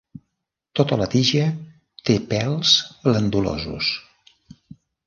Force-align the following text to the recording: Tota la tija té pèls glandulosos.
Tota 0.79 0.97
la 1.01 1.07
tija 1.15 1.45
té 2.09 2.17
pèls 2.33 2.75
glandulosos. 3.07 3.97